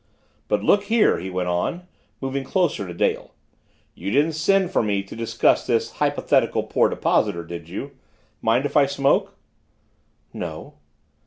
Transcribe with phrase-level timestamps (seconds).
[0.47, 1.85] "But look here," he went on,
[2.21, 3.35] moving closer to Dale,
[3.93, 7.91] "you didn't send for me to discuss this hypothetical poor depositor, did you?
[8.41, 9.37] Mind if I smoke?"
[10.33, 10.73] "No."